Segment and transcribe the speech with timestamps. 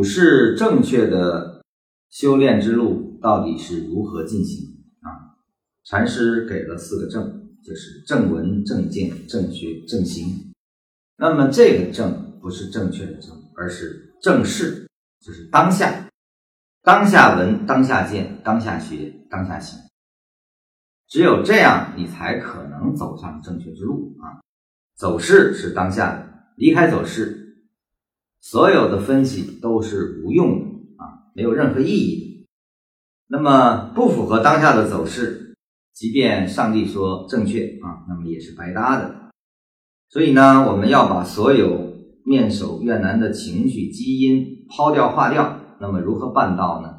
[0.00, 1.60] 股市正确的
[2.08, 4.66] 修炼之路到底是如何进行
[5.02, 5.36] 啊？
[5.84, 10.54] 禅师给了四个正，就是正闻、正见、正学、正行。
[11.18, 14.88] 那么这个正不是正确的正，而是正视，
[15.20, 16.08] 就是当下，
[16.82, 19.78] 当下闻，当下见，当下学，当下行。
[21.10, 24.40] 只有这样，你才可能走上正确之路啊！
[24.96, 26.26] 走势是当下的，
[26.56, 27.49] 离开走势，
[28.40, 30.64] 所有的分析都是无用的
[30.96, 32.46] 啊，没有任何意义的。
[33.28, 35.54] 那么不符合当下的走势，
[35.92, 39.30] 即便上帝说正确啊，那么也是白搭的。
[40.08, 45.58] 所以呢，我们要把所有面首怨难的情绪基因抛掉、化掉。
[45.80, 46.94] 那么如何办到呢？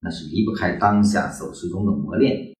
[0.00, 2.52] 那是离不开当下走势中的磨练。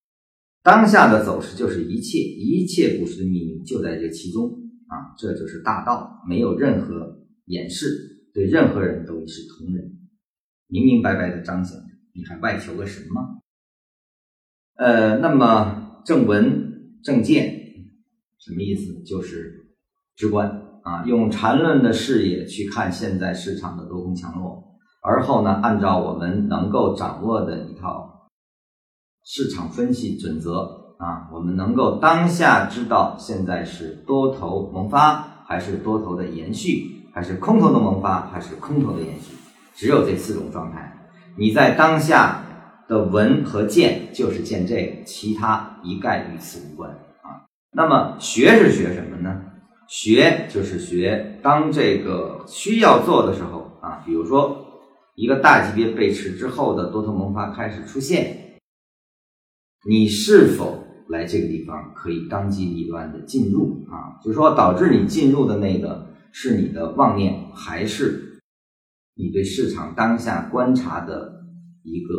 [0.62, 4.48] 当下的走势就是一切，一切故事的秘密就在这其中
[4.86, 5.14] 啊！
[5.18, 7.21] 这就是大道，没有任何
[7.52, 7.86] 掩饰，
[8.34, 9.84] 对任何人都是同仁，
[10.66, 11.84] 明明白白的彰显着。
[12.14, 13.42] 你还外求个什么？
[14.74, 17.54] 呃，那么正文正见
[18.38, 19.02] 什么意思？
[19.04, 19.60] 就是。
[20.14, 20.46] 直观
[20.82, 24.62] 啊，用禅论的视野去看现在市场的多空强弱，
[25.02, 28.28] 而后呢，按照我们能够掌握的一套
[29.24, 39.34] 市场分析准则啊，我们能够当下知道现在是多头萌发还是多头的延续，还是空头的萌发还是空头的延续，
[39.74, 40.98] 只有这四种状态。
[41.36, 42.42] 你在当下
[42.88, 47.44] 的闻和见就是见这个，其他一概与此无关啊。
[47.70, 49.42] 那么学是学什么呢？
[49.88, 54.64] 学就是学，当这个需要做的时候啊，比如说
[55.14, 58.58] 一个大级别背驰之后的多头萌发开始出现，
[59.86, 64.16] 你是否来这个地方可以当机立断的进入啊？
[64.22, 68.40] 就是说导致你进入的那个是你的妄念，还是
[69.14, 71.44] 你对市场当下观察的
[71.82, 72.14] 一个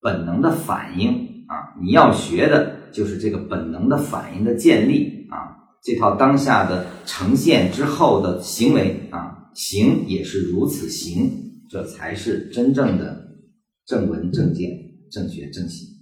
[0.00, 1.78] 本能的反应啊？
[1.80, 5.56] 你要学的就是这个本能的反应的建立啊。
[5.82, 11.30] 这套当下的呈现之后的行为啊，行也是如此行，
[11.70, 13.28] 这才是真正的
[13.86, 14.70] 正闻正见
[15.12, 15.93] 正学正行。